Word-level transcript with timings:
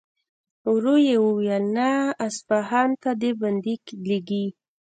ورو 0.73 0.95
يې 1.07 1.15
وويل: 1.25 1.63
نه! 1.75 1.89
اصفهان 2.25 2.89
ته 3.01 3.11
دې 3.21 3.31
بندې 3.41 3.73
لېږي. 4.07 4.45